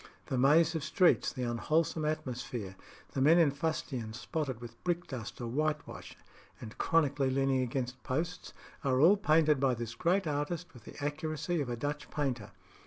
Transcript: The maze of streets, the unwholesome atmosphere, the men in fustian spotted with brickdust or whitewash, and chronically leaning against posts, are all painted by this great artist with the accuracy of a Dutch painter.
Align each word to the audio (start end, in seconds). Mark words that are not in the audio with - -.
The 0.25 0.35
maze 0.39 0.73
of 0.73 0.83
streets, 0.83 1.31
the 1.31 1.43
unwholesome 1.43 2.05
atmosphere, 2.05 2.75
the 3.11 3.21
men 3.21 3.37
in 3.37 3.51
fustian 3.51 4.13
spotted 4.15 4.59
with 4.59 4.83
brickdust 4.83 5.39
or 5.39 5.45
whitewash, 5.45 6.17
and 6.59 6.75
chronically 6.79 7.29
leaning 7.29 7.61
against 7.61 8.01
posts, 8.01 8.51
are 8.83 8.99
all 8.99 9.15
painted 9.15 9.59
by 9.59 9.75
this 9.75 9.93
great 9.93 10.25
artist 10.25 10.73
with 10.73 10.85
the 10.85 10.97
accuracy 11.05 11.61
of 11.61 11.69
a 11.69 11.75
Dutch 11.77 12.09
painter. 12.09 12.49